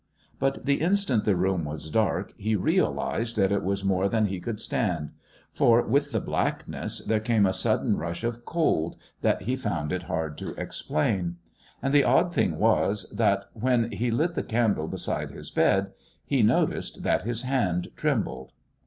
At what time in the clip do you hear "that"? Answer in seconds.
3.35-3.51, 9.21-9.43, 13.11-13.45, 17.03-17.21